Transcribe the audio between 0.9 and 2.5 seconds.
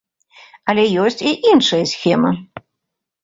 ёсць і іншая схема.